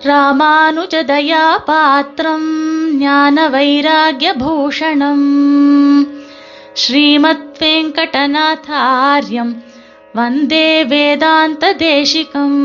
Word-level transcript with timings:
ராமானுஜதயா 0.00 1.44
பாத்திரம் 1.66 2.48
ஞான 2.98 3.46
வைராகியபூஷணம் 3.48 5.24
ஸ்ரீமத் 6.74 7.58
வெங்கடநாதாரியம் 7.60 9.52
வந்தே 10.14 10.68
வேதாந்த 10.84 11.72
தேசிகம் 11.78 12.58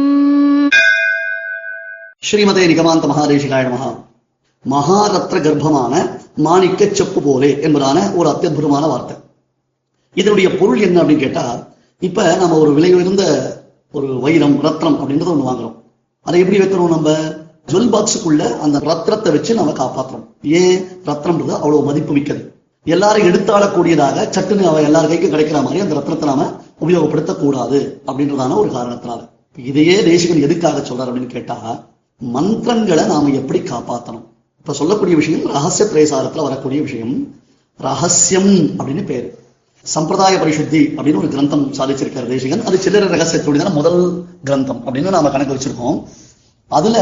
ஸ்ரீமதே 2.23 2.65
நிகமாந்த 2.67 3.07
மகாதேசிகாய 3.07 3.63
நமகா 3.67 3.89
மகாரத்ர 4.65 5.39
கர்ப்பமான 5.39 5.93
மாணிக்க 6.37 6.91
செப்பு 6.91 7.21
போலே 7.21 7.51
என்பதான 7.61 7.97
ஒரு 8.15 8.29
அத்தியுதமான 8.29 8.85
வார்த்தை 8.87 9.15
இதனுடைய 10.15 10.49
பொருள் 10.51 10.81
என்ன 10.81 10.99
அப்படின்னு 11.01 11.25
கேட்டா 11.25 11.45
இப்ப 12.01 12.35
நம்ம 12.35 12.57
ஒரு 12.57 12.73
விலை 12.73 12.91
உயர்ந்த 12.95 13.25
ஒரு 13.93 14.19
வைரம் 14.19 14.57
ரத்னம் 14.63 14.99
அப்படின்றத 15.01 15.31
ஒண்ணு 15.31 15.47
வாங்குறோம் 15.47 15.77
அதை 16.27 16.39
எப்படி 16.39 16.57
வைக்கிறோம் 16.59 16.93
நம்ம? 16.95 17.09
ஜுவல் 17.67 17.91
பாக்ஸுக்குள்ள 17.93 18.59
அந்த 18.59 18.79
ரத்னத்தை 18.79 19.31
வச்சு 19.31 19.53
நம்ம 19.53 19.71
காப்பாத்துறோம் 19.71 20.25
ஏன்? 20.41 20.79
ரத்னம்ன்றது 21.05 21.53
அவ்வளவு 21.57 21.83
மதிப்பு 21.83 22.13
மிக்கது. 22.13 22.53
எல்லாரும் 22.83 23.27
எடுத்தாளக்கூடியதாக 23.27 24.25
சட்டுன்னு 24.35 24.63
அவ 24.63 24.81
எல்லார் 24.81 25.09
கைக்கும் 25.09 25.33
கிடைக்கிற 25.33 25.63
மாதிரி 25.63 25.79
அந்த 25.79 25.95
ரத்னத்தை 25.95 26.25
நாம 26.25 26.45
உபயோகப்படுத்தக்கூடாது 26.81 27.79
அப்படின்றதான 28.07 28.55
ஒரு 28.55 28.69
காரணத்தினால. 28.69 29.19
இதையே 29.57 30.03
தேசிகன் 30.03 30.41
எதுக்காக 30.41 30.79
சொல்றார் 30.79 31.09
அப்படின்னு 31.09 31.25
கேட்டா 31.25 31.89
மந்திரங்களை 32.21 33.05
நாம 33.05 33.29
எப்படி 33.29 33.59
காப்பாத்தணும்? 33.59 34.25
இப்ப 34.57 34.73
சொல்லக்கூடிய 34.73 35.17
விஷயம் 35.17 35.45
ரகசிய 35.45 35.89
பிரேசாரத்துல 35.93 36.43
வரக்கூடிய 36.43 36.81
விஷயம் 36.81 37.35
ரகசியம் 37.79 38.51
அப்படின்னு 38.79 39.05
பேரு. 39.05 39.40
சம்பிரதாய 39.83 40.37
பரிசுத்தி 40.37 40.81
அப்படின்னு 40.97 41.17
ஒரு 41.17 41.27
கிரந்தம் 41.27 41.73
சாதிச்சிருக்காரு 41.77 42.27
தேசிகன். 42.27 42.65
அது 42.65 42.79
சில்லற 42.85 43.03
ரகசியத்துடைய 43.13 43.73
முதல் 43.73 44.25
கிரந்தம் 44.45 44.81
அப்படின்னு 44.85 45.09
நாம 45.09 45.29
கணக்கு 45.29 45.53
வச்சிருக்கோம். 45.53 46.03
அதுல 46.67 46.97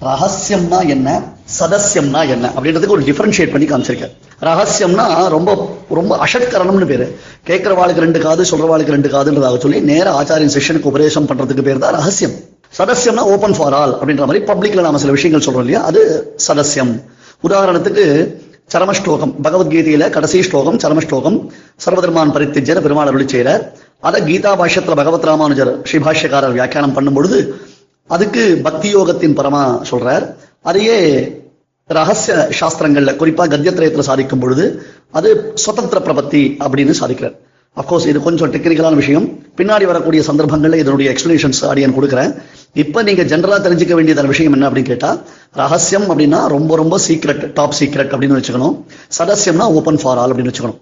ரகசியம்னா 0.00 0.88
என்ன? 0.88 1.22
சதசியம்னா 1.60 2.28
என்ன? 2.28 2.52
அப்படின்றதுக்கு 2.56 2.88
ஒரு 2.88 3.02
டிஃபரன்ஷியேட் 3.02 3.50
பண்ணி 3.50 3.66
காமிச்சிருக்காரு. 3.66 4.12
ரகசியம்னா 4.40 5.28
ரொம்ப 5.28 5.76
ரொம்ப 5.88 6.18
அஷட்கரணம்னு 6.26 6.86
பேரு. 6.86 7.18
கேட்கிறவாளுக்கு 7.46 8.04
ரெண்டு 8.06 8.20
காது 8.20 8.42
சொல்றவாளுக்கு 8.42 8.94
ரெண்டு 8.96 9.08
காதுன்றதாக 9.08 9.58
சொல்லி 9.58 9.80
நேர 9.80 10.20
ஆச்சாரியன் 10.20 10.54
செஷனுக்கு 10.56 10.82
உபதேசம் 10.82 11.26
பண்றதுக்கு 11.26 11.62
பேர் 11.62 11.78
தான் 11.78 11.94
ரகசியம். 11.94 12.32
சதசியம்னா 12.78 13.18
ஓபன் 13.18 13.54
ஃபார் 13.56 13.74
ஆல் 13.74 13.98
அப்படின்ற 14.00 14.26
மாதிரி 14.26 14.44
பப்ளிக்ல 14.44 14.80
நாம 14.80 14.98
சில 14.98 15.12
விஷயங்கள் 15.12 15.46
சொல்றோம் 15.46 15.58
இல்லையா? 15.58 15.82
அது 15.84 16.32
சதசியம் 16.48 17.02
உதாரணத்துக்கு 17.42 18.04
சரமஸ்லோகம் 18.72 19.32
பகவத்கீதையில 19.44 20.04
கடைசி 20.10 20.38
ஸ்லோகம் 20.42 20.78
சரமஸ்லோகம் 20.82 21.36
சர்வதர்மான் 21.84 22.32
பரித்திஜர் 22.36 22.80
பெருமாள் 22.84 23.10
அருளி 23.10 23.26
செய்கிறார். 23.28 23.62
அதை 24.00 24.20
கீதா 24.28 24.52
பாஷ்யத்துல 24.60 24.94
பகவத் 25.00 25.28
ராமானுஜர் 25.30 25.72
ஸ்ரீபாஷ்யக்காரர் 25.88 26.56
வியாக்கியானம் 26.58 26.92
பண்ணும் 26.92 27.14
பொழுது 27.14 27.38
அதுக்கு 28.06 28.60
பக்தி 28.62 28.88
யோகத்தின் 28.96 29.36
பரமா 29.38 29.62
சொல்றார். 29.90 30.24
அதையே 30.62 30.98
ரகசிய 31.90 32.34
சாஸ்திரங்கள்ல 32.60 33.12
குறிப்பா 33.20 33.44
கத்தியத்திரயத்துல 33.52 34.08
சாதிக்கும் 34.08 34.42
பொழுது 34.44 34.66
அது 35.18 35.30
சுதந்திர 35.64 35.98
பிரபத்தி 36.06 36.42
அப்படின்னு 36.64 36.94
சாதிக்கிறார். 37.00 37.36
அஃப்கோர்ஸ் 37.80 38.06
இது 38.10 38.18
கொஞ்சம் 38.26 38.50
டெக்னிக்கலான 38.54 38.94
விஷயம். 39.02 39.26
பின்னாடி 39.58 39.86
வரக்கூடிய 39.90 40.20
சந்தர்ப்பங்களில் 40.28 40.80
இதனுடைய 40.82 41.08
எக்ஸ்பிளேஷன்ஸ் 41.12 41.60
அடியன் 41.70 41.96
கொடுக்குறேன். 41.96 42.32
இப்போ 42.82 43.02
நீங்க 43.08 43.22
ஜென்ரலாக 43.32 43.60
தெரிஞ்சுக்க 43.66 43.94
வேண்டியதான 43.98 44.30
விஷயம் 44.32 44.54
என்ன 44.56 44.68
அப்படின்னு 44.68 44.90
கேட்டால் 44.92 45.18
ரகசியம் 45.62 46.06
அப்படின்னா 46.10 46.40
ரொம்ப 46.54 46.76
ரொம்ப 46.82 46.98
சீக்ரெட் 47.06 47.42
டாப் 47.58 47.76
சீக்ரெட் 47.80 48.12
அப்படின்னு 48.14 48.38
வச்சுக்கணும். 48.40 48.74
சதசியம்னா 49.18 49.66
ஓப்பன் 49.78 50.00
ஃபார் 50.02 50.20
ஆல் 50.22 50.32
அப்படின்னு 50.32 50.52
வச்சுக்கணும். 50.52 50.80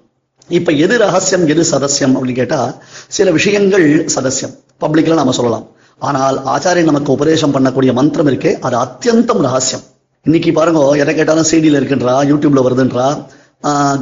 இப்போ 0.59 0.73
எது 0.85 0.95
ரகசியம் 1.07 1.45
எது 1.55 1.63
சதசியம் 1.73 2.15
அப்படின்னு 2.17 2.41
கேட்டால் 2.41 2.73
சில 3.17 3.31
விஷயங்கள் 3.39 3.87
சதசியம் 4.17 4.55
பப்ளிக்ல 4.85 5.21
நம்ம 5.21 5.35
சொல்லலாம். 5.41 5.67
ஆனால் 6.09 6.37
ஆச்சாரியன் 6.55 6.91
நமக்கு 6.91 7.11
உபதேசம் 7.17 7.55
பண்ணக்கூடிய 7.55 7.93
மந்திரம் 8.01 8.31
இருக்கு 8.33 8.51
அது 8.67 8.77
அத்தியந்தம் 8.85 9.43
ரகசியம். 9.49 9.85
இன்னைக்கு 10.27 10.51
பாருங்க 10.57 10.81
எதை 11.03 11.13
கேட்டாலும் 11.15 11.49
சிடியில் 11.51 11.79
இருக்குன்றா 11.79 12.17
யூடியூப்ல 12.31 12.63
வருதுன்றா 12.67 13.07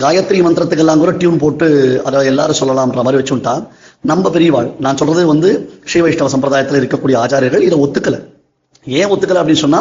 காயத்ரி 0.02 0.38
மந்திரத்துக்கெல்லாம் 0.44 1.02
கூட 1.02 1.12
டியூன் 1.20 1.40
போட்டு 1.42 1.66
அதை 2.06 2.26
எல்லாரும் 2.32 2.58
சொல்லலாம்ன்ற 2.60 3.02
மாதிரி 3.06 3.20
வச்சுட்டான். 3.22 3.62
நம்ம 4.10 4.30
பெரியவாள் 4.30 4.68
நான் 4.84 4.98
சொல்றது 5.00 5.22
வந்து 5.32 5.48
ஸ்ரீ 5.88 6.00
வைஷ்ணவ 6.04 6.30
சம்பிரதாயத்தில் 6.34 6.80
இருக்கக்கூடிய 6.80 7.16
ஆச்சாரியர்கள் 7.22 7.66
இதை 7.68 7.78
ஒத்துக்கல. 7.84 8.18
ஏன் 8.86 9.10
ஒத்துக்கல 9.12 9.40
அப்படின்னு 9.40 9.64
சொன்னா 9.66 9.80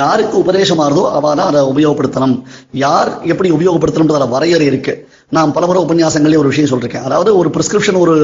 யாருக்கு 0.00 0.36
உபதேசமாறதோ 0.44 1.02
அவ 1.18 1.34
தான் 1.34 1.50
அதை 1.50 1.60
உபயோகப்படுத்தணும். 1.72 2.36
யார் 2.84 3.10
எப்படி 3.32 3.50
உபயோகப்படுத்தணும்ன்றத 3.56 4.28
வரையறை 4.34 4.66
இருக்கு. 4.66 4.94
நான் 5.30 5.52
பலமுறை 5.52 5.80
உபன்யாசங்களே 5.84 6.36
ஒரு 6.36 6.48
விஷயம் 6.48 6.70
சொல்லிருக்கேன். 6.70 7.02
அதாவது 7.02 7.36
ஒரு 7.36 7.48
பிரிஸ்கிரிப்ஷன் 7.48 7.98
ஒரு 7.98 8.14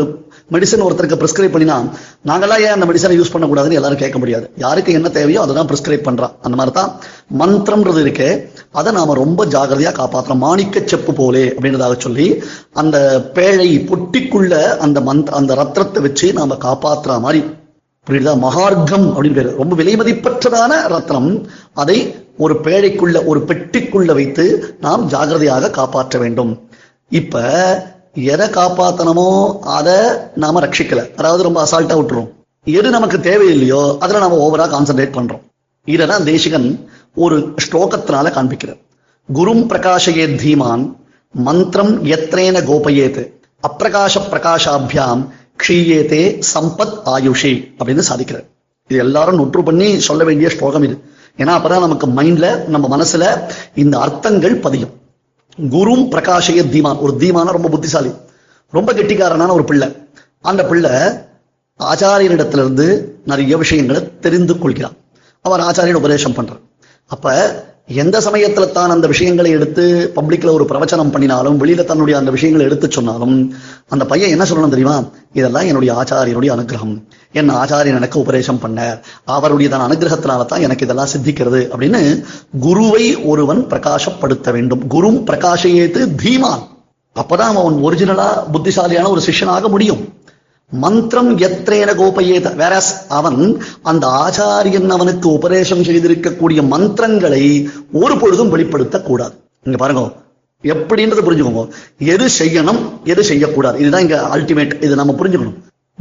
மெடிசன் 0.52 0.84
ஒருத்தருக்கு 0.86 1.18
பிரிஸ்கிரைப் 1.22 1.54
பண்ணினா 1.54 1.76
நாங்களாம் 2.26 2.60
ஏன் 2.60 2.74
அந்த 2.76 2.86
மெடிசனை 2.86 3.14
யூஸ் 3.18 3.32
பண்ணக்கூடாதுன்னு 3.32 3.78
எல்லாரும் 3.78 3.98
கேட்க 3.98 4.18
முடியாது. 4.18 4.50
யாருக்கு 4.56 4.92
என்ன 4.92 5.08
தேவையோ 5.08 5.40
அதை 5.40 5.54
தான் 5.54 5.66
பிரிஸ்கிரைப் 5.66 6.06
பண்றான் 6.08 6.34
அந்த 6.42 6.56
மாதிரி 6.56 6.74
தான் 6.74 6.90
மந்திரம்ன்றது 7.38 8.02
இருக்கே 8.04 8.46
அதை 8.72 8.92
நாம 8.92 9.14
ரொம்ப 9.14 9.46
ஜாகிரதையா 9.46 9.92
காப்பாற்றோம் 10.00 10.36
மாணிக்க 10.36 10.82
செப்பு 10.86 11.12
போலே 11.12 11.44
அப்படின்றதாக 11.48 11.98
சொல்லி 11.98 12.42
அந்த 12.72 12.96
பேழை 13.34 13.68
பொட்டிக்குள்ள 13.90 14.76
அந்த 14.76 15.00
மந்த் 15.00 15.26
அந்த 15.26 15.54
ரத்னத்தை 15.54 16.00
வச்சு 16.00 16.32
நாம 16.32 16.56
காப்பாத்துற 16.60 17.20
மாதிரி. 17.20 17.44
புரியுதா? 18.10 18.32
மகார்க்கம் 18.46 19.06
அப்படின்னு 19.16 19.32
பேர். 19.32 19.56
ரொம்ப 19.56 19.76
விலைமதிப்பற்றதான 19.82 20.72
ரத்னம் 20.94 21.44
அதை 21.74 22.14
ஒரு 22.38 22.54
பேழைக்குள்ள 22.54 23.24
ஒரு 23.26 23.40
பெட்டிக்குள்ள 23.40 24.14
வைத்து 24.14 24.76
நாம் 24.80 25.08
ஜாகிரதையாக 25.10 25.70
காப்பாற்ற 25.70 26.18
வேண்டும். 26.18 26.68
இப்ப 27.18 27.42
எதை 28.32 28.46
காப்பாத்தனமோ 28.56 29.28
அதை 29.76 29.96
நாம 30.42 30.60
ரட்சிக்கல. 30.60 31.00
அதாவது 31.16 31.42
ரொம்ப 31.46 31.58
அசால்ட்டா 31.64 31.96
விட்டுரும் 31.98 32.30
எது 32.66 32.88
நமக்கு 32.90 33.18
தேவையில்லையோ 33.28 33.80
அதுல 33.98 34.22
நாம 34.24 34.38
ஓவரா 34.44 34.66
கான்சென்ட்ரேட் 34.72 35.16
பண்றோம். 35.18 35.42
இததான் 35.86 36.24
தேசிகன் 36.30 36.68
ஒரு 37.14 37.36
ஸ்லோகத்தினால 37.64 38.32
காண்பிக்கிறார். 38.36 38.80
குரும் 39.28 39.64
பிரகாஷயே 39.72 40.26
தீமான் 40.42 40.84
மந்திரம் 41.34 41.94
எத்ரேன 42.04 42.56
கோபயேத் 42.70 43.22
அப்பிரகாச 43.62 44.24
பிரகாஷாபியாம் 44.32 45.22
க்ஷீயேதே 45.62 46.24
சம்பத் 46.54 46.96
ஆயுஷி 47.14 47.54
அப்படின்னு 47.78 48.08
சாதிக்கிறார். 48.10 48.46
இது 48.90 48.98
எல்லாரும் 49.06 49.38
நொற்று 49.40 49.62
பண்ணி 49.64 49.88
சொல்ல 50.08 50.22
வேண்டிய 50.24 50.48
ஸ்லோகம் 50.56 50.82
இது. 50.82 50.96
ஏன்னா 51.38 51.52
அப்பதான் 51.58 51.86
நமக்கு 51.86 52.06
மைண்ட்ல 52.18 52.48
நம்ம 52.74 52.96
மனசுல 52.96 53.24
இந்த 53.74 53.94
அர்த்தங்கள் 53.98 54.56
பதியும். 54.66 54.94
குரும் 55.58 56.10
பிரகாஷய 56.10 56.68
தீமான். 56.68 56.96
ஒரு 56.96 57.16
தீமான 57.18 57.50
ரொம்ப 57.50 57.68
புத்திசாலி. 57.68 58.10
ரொம்ப 58.70 58.92
கெட்டிக்காரனான 58.92 59.48
ஒரு 59.48 59.64
பிள்ளை. 59.64 59.96
அந்த 60.40 60.64
பிள்ளை 60.64 60.90
ஆச்சாரியனிடத்திலிருந்து 61.78 63.04
நிறைய 63.24 63.56
விஷயங்களை 63.56 64.18
தெரிந்து 64.18 64.58
கொள்கிறான். 64.58 64.92
அவர் 65.42 65.60
ஆச்சாரியன் 65.60 65.94
உபதேசம் 65.94 66.32
பண்றான். 66.32 66.60
அப்ப 67.06 67.52
எந்த 67.88 68.20
சமயத்துல 68.20 68.72
தான் 68.72 68.90
அந்த 68.90 69.06
விஷயங்களை 69.06 69.50
எடுத்து 69.50 70.12
பப்ளிக்ல 70.16 70.50
ஒரு 70.50 70.64
பிரவச்சனம் 70.64 71.10
பண்ணினாலும் 71.10 71.64
வெளியில 71.64 71.84
தன்னுடைய 71.84 72.18
அந்த 72.18 72.30
விஷயங்களை 72.30 72.66
எடுத்து 72.66 72.90
சொன்னாலும் 72.90 73.54
அந்த 73.88 74.06
பையன் 74.06 74.30
என்ன 74.30 74.44
சொல்லணும் 74.44 74.74
தெரியுமா? 74.74 75.02
இதெல்லாம் 75.32 75.66
என்னுடைய 75.66 75.94
ஆச்சாரியனுடைய 75.94 76.50
அனுகிரகம். 76.56 77.02
என் 77.32 77.50
ஆச்சாரியன் 77.50 77.94
எனக்கு 77.94 78.20
உபதேசம் 78.20 78.60
பண்ணார். 78.62 78.98
அவருடைய 79.24 79.70
தன் 79.70 79.90
அனுகிரகத்தினால 79.90 80.44
தான் 80.44 80.60
எனக்கு 80.60 80.84
இதெல்லாம் 80.84 81.12
சித்திக்கிறது 81.16 81.60
அப்படின்னு 81.74 82.24
குருவை 82.60 83.16
ஒருவன் 83.16 83.66
பிரகாசப்படுத்த 83.66 84.52
வேண்டும். 84.52 84.82
குரும் 84.90 85.20
பிரகாஷையேத்து 85.30 86.14
தீமான் 86.14 86.64
அப்பதான் 87.16 87.52
அவன் 87.54 87.82
ஒரிஜினலா 87.84 88.50
புத்திசாலியான 88.52 89.08
ஒரு 89.08 89.20
சிஷ்யனாக 89.20 89.68
முடியும். 89.68 90.22
மந்திரம் 90.70 91.38
எத்திரேன 91.38 91.94
கோபயேத. 91.94 92.54
வேற 92.54 92.82
அவன் 93.08 93.62
அந்த 93.82 94.06
ஆச்சாரியன் 94.06 94.88
அவனுக்கு 94.88 95.32
உபதேசம் 95.32 95.82
செய்திருக்கக்கூடிய 95.82 96.66
மந்திரங்களை 96.66 97.68
ஒரு 97.92 98.16
பொழுதும் 98.16 98.56
வெளிப்படுத்தக் 98.56 99.02
கூடாது 99.02 99.34
இங்க 99.62 99.78
பாருங்க. 99.78 100.12
எப்படின்றது 100.62 101.22
புரிஞ்சுக்கோங்க. 101.28 101.68
எது 101.98 102.26
செய்யணும் 102.38 102.78
எது 103.04 103.24
செய்யக்கூடாது. 103.24 103.78
இதுதான் 103.78 104.00
இங்க 104.00 104.28
அல்டிமேட் 104.32 104.82
இது 104.82 104.94
நம்ம 104.94 105.12
புரிஞ்சுக்கணும். 105.12 105.54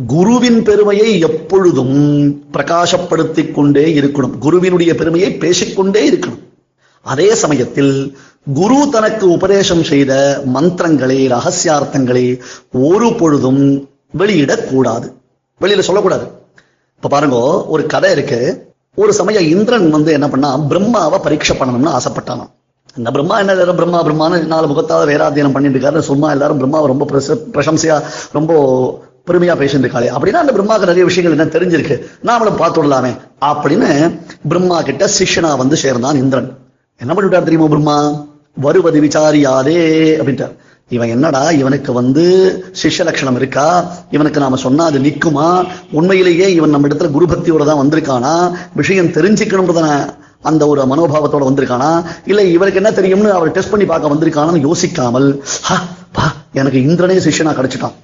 குருவின் 0.08 0.64
பெருமையை 0.64 1.20
எப்பொழுதும் 1.20 2.30
பிரகாசப்படுத்திக் 2.54 3.52
கொண்டே 3.52 4.00
இருக்கணும். 4.00 4.38
குருவினுடைய 4.38 4.96
பெருமையை 4.96 5.38
பேசிக்கொண்டே 5.38 6.12
இருக்கணும். 6.12 6.40
அதே 7.02 7.36
சமயத்தில் 7.36 8.18
குரு 8.54 8.88
தனக்கு 8.92 9.32
உபதேசம் 9.32 9.84
செய்த 9.84 10.42
மந்திரங்களை 10.46 11.28
ரகசியார்த்தங்களை 11.28 12.40
ஒரு 12.72 13.14
பொழுதும் 13.14 13.88
வெளியிடக்கூடாது. 14.18 15.14
வெளியில 15.62 15.80
சொல்லக்கூடாது. 15.80 16.28
இப்ப 16.96 17.08
பாருங்க 17.10 17.66
ஒரு 17.66 17.86
கதை 17.86 18.12
இருக்கு. 18.12 18.72
ஒரு 18.96 19.14
சமயம் 19.14 19.44
இந்திரன் 19.44 19.90
வந்து 19.90 20.12
என்ன 20.12 20.28
பண்ணா 20.28 20.60
பிரம்மாவை 20.60 21.22
பரீட்சை 21.22 21.58
பண்ணணும்னு 21.58 21.98
ஆசைப்பட்டானாம். 21.98 22.50
இந்த 22.96 23.12
பிரம்மா 23.12 23.40
என்ன 23.40 23.52
எல்லாரும் 23.52 23.76
பிரம்மா 23.76 24.06
பிரம்மான்னு 24.06 24.46
நாலு 24.46 24.68
முகத்தாவது 24.68 25.12
வேறாத்தியனம் 25.14 25.52
பண்ணிட்டு 25.52 25.80
இருக்காரு. 25.80 26.00
சும்மா 26.00 26.32
எல்லாரும் 26.32 26.60
பிரம்மாவை 26.60 26.86
ரொம்ப 26.86 27.06
பிரச- 27.06 27.40
பிரசம்சையா 27.52 28.02
ரொம்ப 28.32 28.54
பெருமையா 29.28 29.56
பேசிட்டு 29.56 29.86
இருக்காளே. 29.86 30.16
அப்படின்னா 30.20 30.32
அந்த 30.32 30.52
பிரம்மாக்கு 30.52 30.80
நிறைய 30.80 31.06
விஷயங்கள் 31.06 31.48
என்ன 31.48 31.60
தெரிஞ்சிருக்கு. 31.60 32.06
நாமளும் 32.24 32.58
பார்த்து 32.58 32.84
விடலாமே 32.84 33.18
அப்படின்னு 33.42 34.20
பிரம்மா 34.48 34.82
கிட்ட 34.82 35.10
சிஷ்யனா 35.20 35.58
வந்து 35.58 35.78
சேர்ந்தான் 35.78 36.16
இந்திரன். 36.16 36.58
என்ன 36.98 37.14
பண்ணிவிட்டார் 37.14 37.44
தெரியுமா 37.44 37.66
பிரம்மா? 37.66 38.26
வருவது 38.56 39.02
விசாரியாதே 39.02 40.22
அப்படின்ட்டார். 40.22 40.56
இவன் 40.94 41.10
என்னடா 41.10 41.52
இவனுக்கு 41.52 41.94
வந்து 41.94 42.24
சிஷ்ய 42.82 43.04
லட்சணம் 43.04 43.36
இருக்கா? 43.36 43.68
இவனுக்கு 44.12 44.40
நாம 44.40 44.56
சொன்னா 44.56 44.86
அது 44.86 45.00
நிக்குமா? 45.00 45.48
உண்மையிலேயே 45.92 46.54
இவன் 46.54 46.70
நம்ம 46.70 46.88
இடத்துல 46.88 47.12
குருபக்தியோட 47.12 47.66
தான் 47.66 47.82
வந்திருக்கானா? 47.84 48.34
விஷயம் 48.74 49.08
தெரிஞ்சுக்கணும்ன்றதான 49.08 49.90
அந்த 50.42 50.68
ஒரு 50.68 50.86
மனோபாவத்தோட 50.86 51.44
வந்திருக்கானா? 51.44 51.92
இல்ல 52.26 52.44
இவருக்கு 52.50 52.82
என்ன 52.82 52.92
தெரியும்னு 52.92 53.34
அவர் 53.34 53.52
டெஸ்ட் 53.52 53.70
பண்ணி 53.70 53.86
பார்க்க 53.86 54.14
வந்திருக்கானான்னு 54.14 54.66
யோசிக்காமல் 54.66 55.28
"ஹா, 55.62 55.78
பா 56.12 56.26
எனக்கு 56.54 56.80
இந்திரனே 56.84 57.18
சிஷ்யனா 57.20 57.54
கிடைச்சிட்டான். 57.54 57.96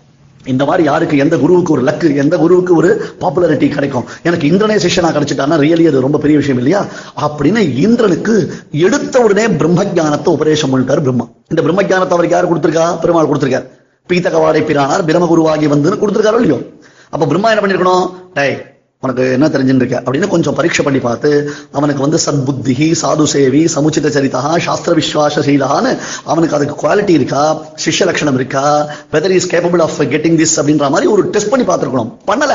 இந்த 0.45 0.65
மாதிரி 0.65 0.83
யாருக்கு 0.83 1.17
எந்த 1.17 1.37
குருவுக்கு 1.37 1.73
ஒரு 1.73 1.83
லக்கு 1.83 2.15
எந்த 2.15 2.37
குருவுக்கு 2.37 2.75
ஒரு 2.75 3.13
பாப்புலாரிட்டி 3.19 3.69
கிடைக்கும்? 3.69 4.05
எனக்கு 4.23 4.47
இந்திரனே 4.47 4.77
சிஷ்யனா 4.85 5.09
கிடைச்சிட்டானா 5.15 5.57
ரியலி 5.65 5.87
அது 5.87 6.01
ரொம்ப 6.01 6.17
பெரிய 6.17 6.37
விஷயம் 6.37 6.57
இல்லையா? 6.57 6.85
அப்படின்னு 7.21 7.57
இந்திரனுக்கு 7.57 8.53
எடுத்த 8.71 9.19
உடனே 9.19 9.47
பிரம்மஜானத்தை 9.47 10.27
உபதேசம் 10.27 10.73
பண்ணிட்டார் 10.73 11.01
பிரம்மா. 11.01 11.27
இந்த 11.47 11.61
பிரம்மஜானத்தை 11.61 12.15
அவருக்கு 12.17 12.35
யார் 12.35 12.53
கொடுத்துருக்கா? 12.53 12.99
பெருமாள் 12.99 13.27
கொடுத்துருக்கார். 13.27 13.67
பீத்தகவாடை 14.09 14.61
பிரானார் 14.69 15.05
பிரம்மகுருவாகி 15.05 15.67
வந்துன்னு 15.73 16.01
கொடுத்துருக்காரோ 16.01 16.39
இல்லையோ? 16.41 16.61
அப்ப 17.09 17.25
பிரம்மா 17.25 17.53
என்ன 17.53 17.67
பண்ணிருக்கணும்? 17.67 18.11
டை 18.33 18.55
உனக்கு 19.01 19.31
என்ன 19.31 19.47
தெரிஞ்சுன்னு 19.47 19.99
அப்படின்னு 20.05 20.27
கொஞ்சம் 20.27 20.53
பரீட்சை 20.53 20.85
பண்ணி 20.85 20.99
பார்த்து 20.99 21.51
அவனுக்கு 21.71 22.01
வந்து 22.01 22.19
சத்புத்தி 22.25 22.95
சாது 23.01 23.25
சேவி 23.33 23.61
சமுச்சித 23.75 24.09
சரிதா 24.09 24.57
சாஸ்திர 24.57 25.01
விஸ்வாசசீலான்னு 25.01 25.97
அவனுக்கு 26.25 26.55
அதுக்கு 26.55 26.75
குவாலிட்டி 26.81 27.09
இருக்கா? 27.09 27.61
சிஷ்ய 27.85 28.05
லட்சணம் 28.05 28.35
இருக்கா? 28.35 28.87
Whether 29.11 29.29
is 29.29 29.55
capable 29.55 29.81
of 29.81 29.99
getting 29.99 30.39
this 30.41 30.55
அப்படின்ற 30.55 30.89
மாதிரி 30.89 31.05
ஒரு 31.05 31.23
டெஸ்ட் 31.23 31.49
பண்ணி 31.49 31.65
பார்த்துருக்கணும். 31.65 32.11
பண்ணல. 32.27 32.53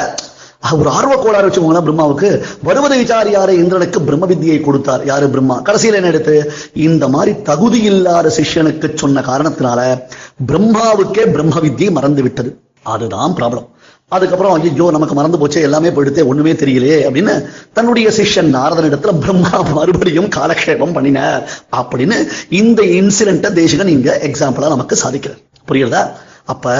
ஒரு 0.78 0.90
ஆர்வ 0.90 1.14
கோளாறு 1.16 1.48
வச்சுக்கோங்களேன் 1.48 1.86
பிரம்மாவுக்கு. 1.86 2.42
வருவது 2.62 2.96
விசாரியாரை 2.96 3.52
இந்திரனுக்கு 3.52 4.02
பிரம்ம 4.02 4.26
வித்தியை 4.26 4.60
கொடுத்தார். 4.60 5.04
யாரு 5.04 5.28
பிரம்மா? 5.28 5.60
கடைசியில் 5.60 5.94
என்ன 5.94 6.08
எடுத்து? 6.08 6.52
இந்த 6.74 7.08
மாதிரி 7.08 7.42
தகுதி 7.42 7.82
இல்லாத 7.82 8.32
சிஷ்யனுக்கு 8.36 8.90
சொன்ன 8.94 9.20
காரணத்தினால 9.20 10.02
பிரம்மாவுக்கே 10.46 11.30
பிரம்ம 11.30 11.60
வித்தியை 11.60 11.90
மறந்து 11.90 12.22
விட்டது. 12.22 12.58
அதுதான் 12.82 13.34
ப்ராப்ளம் 13.34 13.68
அதுக்கப்புறம் 14.08 14.52
ஐயோ 14.52 14.90
நமக்கு 14.90 15.14
மறந்து 15.14 15.38
போச்சு 15.38 15.60
எல்லாமே 15.60 15.88
போயிடுத்தே 15.88 16.26
ஒண்ணுமே 16.26 16.52
தெரியலையே 16.52 16.96
அப்படின்னு 17.06 17.34
தன்னுடைய 17.72 18.08
சிஷ்யன் 18.08 18.50
நாரதனிடத்துல 18.56 19.12
பிரம்மா 19.20 19.62
மறுபடியும் 19.72 20.28
காலக்ஷேபம் 20.36 20.92
பண்ணினார். 20.92 21.42
அப்படின்னு 21.76 22.16
இந்த 22.48 22.82
இன்சிடென்ட்டை 22.82 23.52
தேசிகன் 23.52 23.88
இங்க 23.88 24.20
எக்ஸாம்பிளா 24.22 24.68
நமக்கு 24.74 24.96
சாதிக்கிறார். 25.04 25.42
புரியுறதா 25.68 26.02
அப்ப 26.44 26.74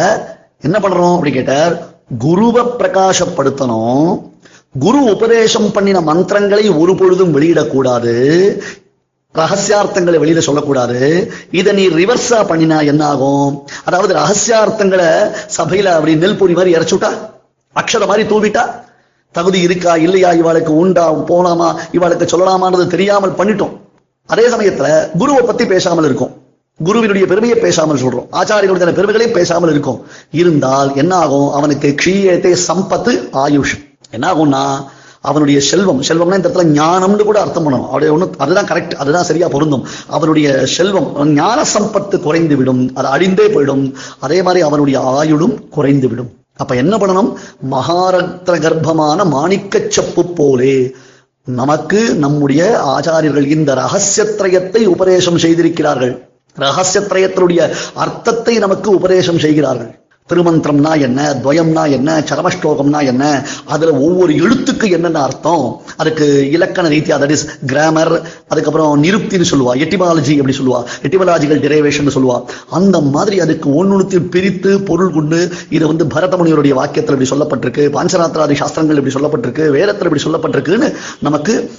என்ன 0.61 0.79
பண்றோம் 0.79 1.15
அப்படி 1.15 1.33
கேட்டார் 1.33 1.75
குருவை 2.19 2.63
பிரகாசப்படுத்தணும். 2.79 4.31
குரு 4.79 5.05
உபதேசம் 5.05 5.73
பண்ணின 5.73 6.01
மந்திரங்களை 6.01 6.69
ஒரு 6.69 6.95
பொழுதும் 6.95 7.41
வெளியிடக்கூடாது. 7.41 8.15
ரகசியார்த்தங்களை 9.35 10.19
வெளியில 10.23 10.39
சொல்லக்கூடாது. 10.39 10.99
இதை 11.51 11.73
நீ 11.73 11.85
ரிவர்ஸா 11.89 12.41
பண்ணினா 12.51 12.85
என்ன 12.85 13.07
ஆகும் 13.07 13.67
அதாவது 13.85 14.15
ரகசியார்த்தங்களை 14.15 15.09
சபையில 15.57 15.95
அப்படி 15.97 16.15
நெல் 16.17 16.37
பொடி 16.37 16.53
மாதிரி 16.53 16.75
இறச்சுட்டா 16.77 17.11
அக்ஷர 17.77 18.07
மாதிரி 18.07 18.25
தூவிட்டா? 18.29 18.65
தகுதி 19.33 19.61
இருக்கா 19.61 19.97
இல்லையா? 19.97 20.33
இவாளுக்கு 20.33 20.73
உண்டா 20.83 21.13
போலாமா? 21.13 21.69
இவளுக்கு 21.93 22.25
சொல்லலாமான்றது 22.33 22.87
தெரியாமல் 22.87 23.37
பண்ணிட்டோம். 23.39 23.75
அதே 24.27 24.45
சமயத்துல 24.49 24.89
குருவை 25.19 25.43
பத்தி 25.43 25.65
பேசாமல் 25.67 26.05
இருக்கும். 26.05 26.33
குருவினுடைய 26.81 27.27
பெருமையை 27.27 27.59
பேசாமல் 27.59 28.01
சொல்றோம். 28.03 28.29
ஆச்சாரியனுடைய 28.33 28.93
பெருமைகளையும் 28.99 29.37
பேசாமல் 29.39 29.71
இருக்கும். 29.71 29.99
இருந்தால் 30.31 30.91
என்ன 30.95 31.17
ஆகும் 31.17 31.51
அவனுக்கு 31.53 31.95
க்ஷீயத்தை 32.03 32.53
சம்பத்து 32.69 33.13
ஆயுஷ். 33.45 33.75
என்ன 34.11 34.25
ஆகும்னா 34.33 34.65
அவனுடைய 35.31 35.61
செல்வம் 35.61 36.03
செல்வம்னா 36.09 36.39
இந்த 36.41 36.49
இடத்துல 36.49 36.67
ஞானம்னு 36.79 37.25
கூட 37.29 37.41
அர்த்தம் 37.41 37.65
பண்ணணும். 37.65 37.87
அவருடைய 37.91 38.11
ஒண்ணு 38.15 38.29
அதுதான் 38.37 38.69
கரெக்ட் 38.71 38.95
அதுதான் 38.95 39.29
சரியா 39.31 39.49
பொருந்தும். 39.49 39.87
அவனுடைய 40.07 40.67
செல்வம் 40.77 41.09
ஞான 41.33 41.65
சம்பத்து 41.75 42.19
குறைந்து 42.21 42.57
விடும் 42.57 42.83
அது 42.95 43.09
அழிந்தே 43.15 43.47
போயிடும். 43.55 43.85
அதே 44.21 44.43
மாதிரி 44.43 44.65
அவனுடைய 44.65 44.99
ஆயுளும் 45.17 45.57
குறைந்து 45.69 46.09
விடும். 46.09 46.31
அப்ப 46.57 46.75
என்ன 46.75 46.97
பண்ணணும்? 46.97 47.31
மகாரத்ன 47.71 48.59
கர்ப்பமான 48.67 49.25
மாணிக்கச் 49.37 49.91
சப்பு 49.91 50.25
போலே 50.25 50.77
நமக்கு 51.47 52.01
நம்முடைய 52.15 52.63
ஆச்சாரியர்கள் 52.93 53.47
இந்த 53.47 53.71
ரகசியத்ரயத்தை 53.75 54.83
உபதேசம் 54.85 55.39
செய்திருக்கிறார்கள். 55.39 56.15
ரகசியத்ரயத்தினுடைய 56.59 57.61
அர்த்தத்தை 57.95 58.55
நமக்கு 58.59 58.89
உபதேசம் 58.91 59.39
செய்கிறார்கள். 59.39 59.91
திருமந்திரம்னா 60.29 61.01
என்ன 61.01 61.33
துவயம்னா 61.43 61.91
என்ன 61.91 62.21
சரமஸ்லோகம்னா 62.21 63.05
என்ன 63.05 63.25
அதுல 63.67 63.93
ஒவ்வொரு 63.99 64.33
எழுத்துக்கு 64.35 64.91
என்னென்ன 64.91 65.23
அர்த்தம்? 65.23 65.67
அதுக்கு 65.97 66.51
இலக்கண 66.51 66.89
ரீதி 66.89 66.93
தட் 66.93 67.31
இஸ் 67.31 67.49
கிராமர் 67.67 68.21
அதுக்கப்புறம் 68.49 69.03
நிருப்தின்னு 69.03 69.45
சொல்லுவா 69.51 69.75
எட்டிமாலஜி 69.75 70.39
அப்படி 70.39 70.57
சொல்லுவா 70.57 70.85
எட்டிமாலஜிக்கல் 71.03 71.63
டெரைவேஷன் 71.65 72.13
சொல்லுவா. 72.15 72.45
அந்த 72.71 73.01
மாதிரி 73.01 73.41
அதுக்கு 73.41 73.85
ஒன்னொன்று 73.85 74.29
பிரித்து 74.29 74.81
பொருள் 74.81 75.13
கொண்டு 75.13 75.51
இது 75.71 75.87
வந்து 75.87 76.05
பரதமுனிவருடைய 76.05 76.75
வாக்கியத்தில் 76.75 77.21
இப்படி 77.21 77.29
சொல்லப்பட்டிருக்கு 77.31 77.93
பாஞ்சராத்ராதி 77.93 78.55
சாஸ்திரங்கள் 78.55 79.03
இப்படி 79.03 79.15
சொல்லப்பட்டிருக்கு 79.15 79.69
வேதத்தில் 79.69 80.11
இப்படி 80.11 80.23
சொல்லப்பட்டிருக்குன்னு 80.23 80.95
நமக்கு 81.21 81.71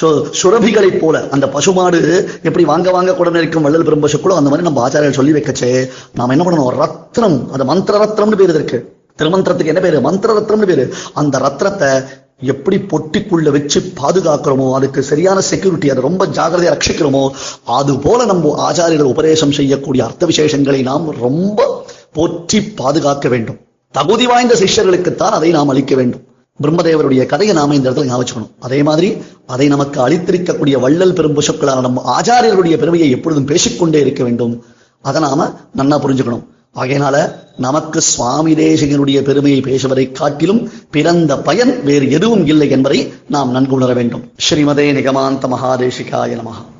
சு- 0.00 0.24
சுரபிகளைப் 0.42 0.98
போல 0.98 1.28
அந்த 1.30 1.48
பசுமாடு 1.48 2.28
எப்படி 2.42 2.64
வாங்க 2.64 2.90
வாங்க 2.90 3.14
கூட 3.14 3.38
இருக்கும் 3.38 3.62
வள்ளல் 3.62 3.84
பெரும்பசுக்குள்ள 3.84 4.34
அந்த 4.34 4.50
மாதிரி 4.50 4.62
நம்ம 4.62 4.88
ஆச்சாரியர் 4.88 5.10
சொல்லி 5.10 5.32
வைக்கச்சே. 5.32 5.88
நாம 6.14 6.34
என்ன 6.34 6.50
பண்ணணும்? 6.50 6.88
ரத்னம் 6.88 7.50
அது 7.50 7.64
மந்திர 7.64 8.04
ரத்னம்னு 8.04 8.36
பேர் 8.36 8.48
இருக்கு. 8.48 8.92
திருமந்திரத்துக்கு 9.18 9.66
என்ன 9.66 9.80
பேரு? 9.80 10.00
மந்திர 10.00 10.40
ரத்னம்னு 10.40 10.66
பேரு. 10.66 10.94
அந்த 11.14 11.38
ரத்னத்தை 11.38 12.04
எப்படி 12.52 12.76
பொட்டிக்குள்ள 12.92 13.50
வச்சு 13.50 13.80
பாதுகாக்கிறோமோ 14.00 14.74
அதுக்கு 14.74 15.02
சரியான 15.02 15.40
செக்யூரிட்டி 15.40 15.90
அதை 15.90 16.02
ரொம்ப 16.02 16.26
ஜாகிரதையா 16.26 16.74
ரட்சிக்கிறோமோ 16.76 17.30
அது 17.64 17.98
போல 17.98 18.24
நம்ம 18.24 18.72
ஆச்சாரியர்கள் 18.72 19.12
உபதேசம் 19.14 19.52
செய்யக்கூடிய 19.52 20.04
அர்த்த 20.04 20.26
விசேஷங்களை 20.26 20.82
நாம் 20.82 21.10
ரொம்ப 21.10 21.86
போற்றி 22.12 22.60
பாதுகாக்க 22.62 23.28
வேண்டும். 23.28 23.58
தகுதி 23.90 24.26
வாய்ந்த 24.26 24.54
சிஷ்யர்களுக்குத்தான் 24.54 25.36
அதை 25.38 25.50
நாம் 25.50 25.68
அளிக்க 25.68 25.94
வேண்டும். 25.94 26.22
பிரம்மதேவருடைய 26.62 27.26
கதையை 27.26 27.56
நாம 27.56 27.74
இந்த 27.74 27.90
இடத்துல 27.90 28.04
ஞாபகம் 28.04 28.50
அதே 28.60 28.82
மாதிரி 28.82 29.08
அதை 29.46 29.68
நமக்கு 29.68 30.08
அளித்திருக்கக்கூடிய 30.08 30.76
வள்ளல் 30.80 31.12
பெரும் 31.12 31.36
நம்ம 31.80 32.20
ஆச்சாரியர்களுடைய 32.20 32.76
பெருமையை 32.78 33.10
எப்பொழுதும் 33.10 33.44
பேசிக்கொண்டே 33.44 34.00
இருக்க 34.00 34.22
வேண்டும். 34.22 34.64
அதை 35.02 35.22
நாம 35.22 35.48
நன்னா 35.76 35.96
புரிஞ்சுக்கணும். 36.04 36.44
ஆகையினால 36.76 37.34
நமக்கு 37.56 38.00
சுவாமி 38.00 38.54
தேசிகனுடைய 38.54 39.22
பெருமையை 39.22 39.60
பேசுவதை 39.60 40.12
காட்டிலும் 40.12 40.70
பிறந்த 40.90 41.38
பயன் 41.38 41.84
வேறு 41.84 42.10
எதுவும் 42.10 42.46
இல்லை 42.46 42.70
என்பதை 42.70 43.12
நாம் 43.28 43.50
நன்கு 43.50 43.74
உணர 43.74 43.92
வேண்டும். 43.92 44.32
ஸ்ரீமதே 44.50 44.92
நிகமாந்த 44.92 45.48
மகாதேசிகாய 45.48 46.40
நமக 46.40 46.72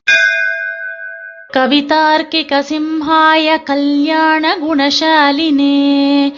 கவிதார்க்கிக 1.52 2.60
சிம்ஹாய 2.60 3.62
கல்யாண 3.62 4.56
குணசாலினே. 4.56 6.32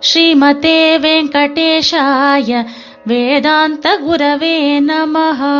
ஸ்ரீமதே 0.00 0.98
வெங்கடேஷாய 0.98 2.66
வேதாந்த 3.06 3.98
குரவே 4.08 4.80
நமஹா. 4.80 5.56